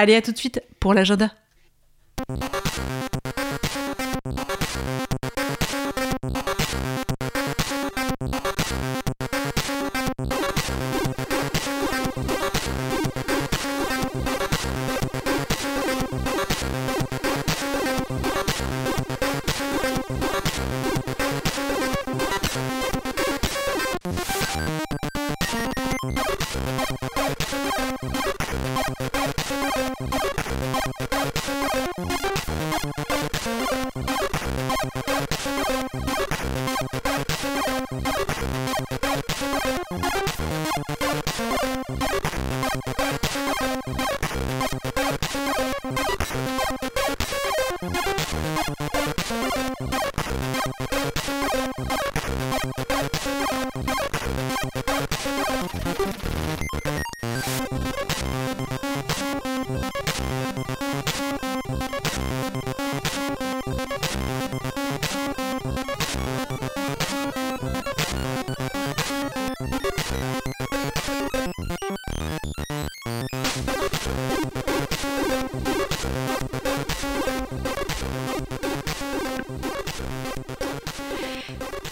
[0.00, 1.32] Allez, à tout de suite pour l'agenda.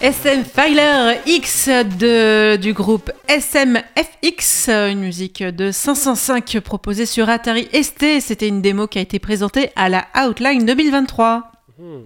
[0.07, 8.21] SM Filer X de, du groupe SMFX, une musique de 505 proposée sur Atari ST.
[8.21, 11.51] C'était une démo qui a été présentée à la Outline 2023.
[11.81, 12.05] Mhm.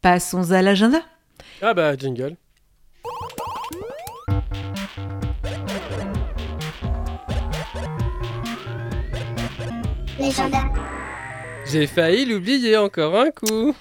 [0.00, 1.00] Passons à l'agenda.
[1.60, 2.36] Ah bah, jingle.
[10.20, 10.62] L'agenda.
[11.66, 13.74] J'ai failli l'oublier encore un coup.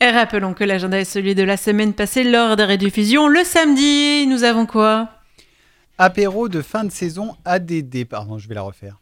[0.00, 3.28] Et rappelons que l'agenda est celui de la semaine passée lors des rediffusions.
[3.28, 5.08] Le samedi, nous avons quoi?
[5.98, 8.04] Apéro de fin de saison ADD.
[8.04, 9.00] Pardon, je vais la refaire.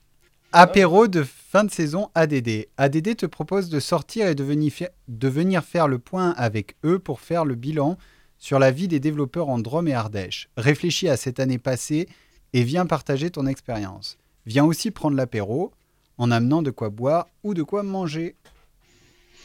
[0.52, 2.66] Apéro de fin de saison ADD.
[2.76, 7.46] ADD te propose de sortir et de venir, faire le point avec eux pour faire
[7.46, 7.96] le bilan
[8.38, 10.50] sur la vie des développeurs en Drôme et Ardèche.
[10.58, 12.06] Réfléchis à cette année passée
[12.52, 14.18] et viens partager ton expérience.
[14.44, 15.72] Viens aussi prendre l'apéro
[16.18, 18.36] en amenant de quoi boire ou de quoi manger.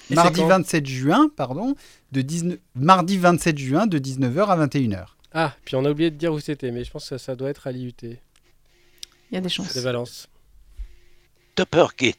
[0.09, 1.75] Mardi c'est quand 27 juin, pardon,
[2.11, 2.57] de 19...
[2.75, 5.05] mardi 27 juin de 19h à 21h.
[5.33, 7.49] Ah, puis on a oublié de dire où c'était, mais je pense que ça doit
[7.49, 7.93] être à l'IUT.
[8.01, 8.17] Il
[9.31, 9.69] y a des chances.
[9.69, 10.29] C'est Valence.
[11.55, 12.15] Topper Git,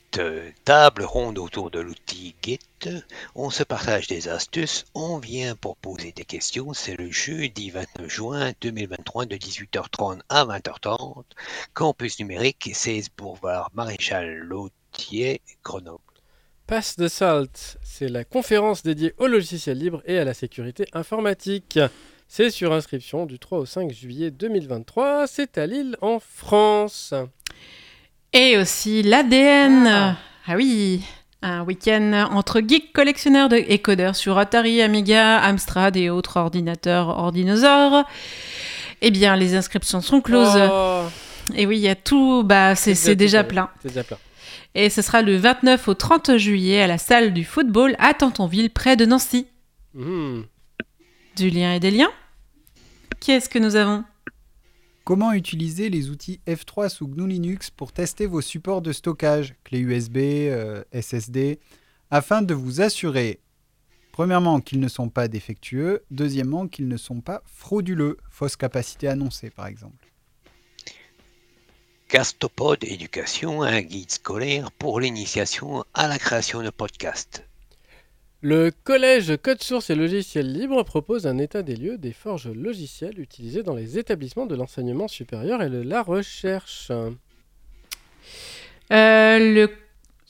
[0.65, 2.59] table ronde autour de l'outil Git.
[3.37, 6.75] On se partage des astuces, on vient pour poser des questions.
[6.75, 11.23] C'est le jeudi 29 juin 2023 de 18h30 à 20h30.
[11.73, 16.03] Campus numérique 16 boulevard Maréchal Lautier, Grenoble.
[16.69, 21.79] Pass the Salt, c'est la conférence dédiée au logiciel libre et à la sécurité informatique.
[22.29, 25.27] C'est sur inscription du 3 au 5 juillet 2023.
[25.29, 27.15] C'est à Lille, en France.
[28.35, 29.87] Et aussi l'ADN.
[30.47, 30.57] Ah.
[30.57, 31.01] oui,
[31.41, 37.09] un week-end entre geeks collectionneurs de et codeurs sur Atari, Amiga, Amstrad et autres ordinateurs
[37.09, 38.05] ordinosaures.
[39.01, 40.61] Eh bien, les inscriptions sont closes.
[40.71, 41.05] Oh,
[41.55, 42.43] Et oui, il y a tout.
[42.45, 43.71] Bah, c'est déjà plein.
[43.81, 44.19] C'est déjà plein.
[44.81, 48.71] Et ce sera le 29 au 30 juillet à la salle du football à Tantonville,
[48.71, 49.49] près de Nancy.
[49.93, 50.45] Mhm.
[51.35, 52.13] Du lien et des liens.
[53.19, 54.05] Qu'est-ce que nous avons?
[55.03, 59.81] Comment utiliser les outils F3 sous GNU Linux pour tester vos supports de stockage, clés
[59.81, 61.59] USB, euh, SSD,
[62.13, 63.41] afin de vous assurer,
[64.13, 69.51] premièrement, qu'ils ne sont pas défectueux, deuxièmement, qu'ils ne sont pas frauduleux, fausse capacité annoncée
[69.51, 70.08] par exemple.
[72.09, 77.45] Castopod Éducation, un guide scolaire pour l'initiation à la création de podcasts.
[78.41, 83.21] Le collège Code Source et Logiciels Libres propose un état des lieux des forges logicielles
[83.21, 86.91] utilisées dans les établissements de l'enseignement supérieur et de la recherche.
[88.91, 89.71] Euh, le,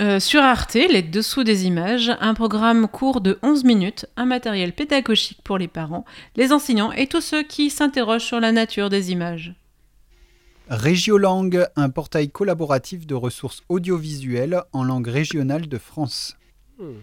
[0.00, 4.72] euh, Sur Arte, les dessous des images, un programme court de 11 minutes, un matériel
[4.72, 6.04] pédagogique pour les parents,
[6.34, 9.54] les enseignants et tous ceux qui s'interrogent sur la nature des images.
[10.68, 16.36] Régiolang, un portail collaboratif de ressources audiovisuelles en langue régionale de France.
[16.78, 16.98] Hmm.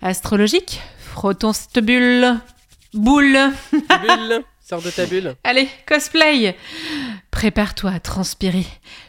[0.00, 2.38] Astrologique, frottons cette bulle.
[2.92, 3.38] Boule.
[3.72, 5.34] Bulle, sors de ta bulle.
[5.44, 6.56] Allez, cosplay.
[7.30, 8.66] Prépare-toi à transpirer.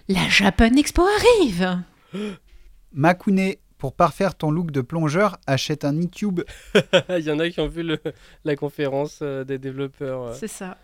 [0.07, 1.79] La Japan Expo arrive.
[2.93, 6.41] Makune, pour parfaire ton look de plongeur, achète un e-tube.
[7.09, 7.99] Il y en a qui ont vu le-
[8.45, 10.23] la conférence euh, des développeurs.
[10.27, 10.33] euh.
[10.39, 10.77] C'est ça.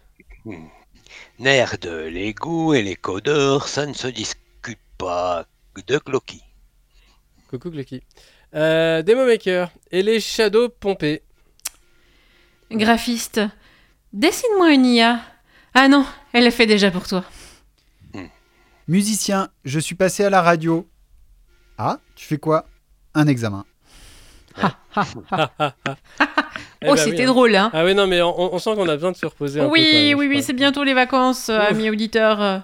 [1.39, 5.45] Nerd, les goûts et les codeurs, ça ne se discute pas
[5.87, 6.43] de Clocky.
[7.49, 8.01] Coucou Glucky.
[8.53, 11.23] Euh, Demo Maker et les shadows pompés.
[12.71, 13.41] Graphiste,
[14.13, 15.21] dessine-moi une IA.
[15.73, 17.23] Ah non, elle le fait déjà pour toi.
[18.87, 20.89] Musicien, je suis passé à la radio.
[21.77, 22.67] Ah, tu fais quoi?
[23.13, 23.65] Un examen.
[26.81, 27.25] Eh oh, bah c'était oui, hein.
[27.27, 29.59] drôle, hein Ah oui, non, mais on, on sent qu'on a besoin de se reposer
[29.59, 29.67] un peu.
[29.67, 31.71] quand Oui, même, oui, oui, c'est bientôt les vacances, euh, Ouf.
[31.71, 32.41] amis auditeurs.
[32.41, 32.59] Euh,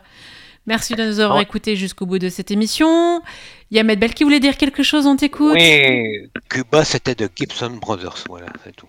[0.67, 1.43] Merci de nous avoir Ouais.
[1.43, 3.21] écoutés jusqu'au bout de cette émission.
[3.69, 7.29] Il y a Medbel qui voulait dire quelque chose, on t'écoute Oui, Cuba c'était de
[7.35, 8.87] Gibson Brothers, voilà, c'est tout.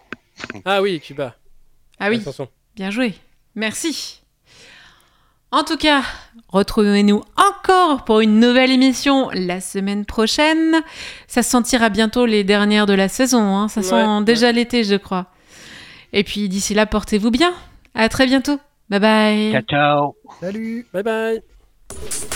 [0.64, 1.34] Ah oui, Cuba.
[2.00, 2.48] Ah oui, Attention.
[2.76, 3.14] bien joué.
[3.56, 4.22] Merci.
[5.56, 6.02] En tout cas,
[6.48, 10.74] retrouvez-nous encore pour une nouvelle émission la semaine prochaine.
[11.28, 13.40] Ça se sentira bientôt les dernières de la saison.
[13.56, 13.68] hein.
[13.68, 14.24] Ça Ouais, sent ouais.
[14.24, 15.26] déjà l'été, je crois.
[16.12, 17.54] Et puis d'ici là, portez-vous bien.
[17.94, 18.58] À très bientôt.
[18.90, 19.52] Bye bye.
[19.52, 20.16] Ciao, ciao.
[20.40, 22.35] Salut Bye bye.